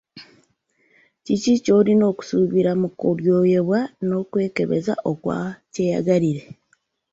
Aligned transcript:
Kiki 1.23 1.53
ky’olina 1.63 2.03
okusuubira 2.11 2.71
mu 2.81 2.87
kulyoyebwa 2.99 3.79
n’okwekebeza 4.07 4.93
okwa 5.11 5.37
kyeyagalire? 5.73 6.43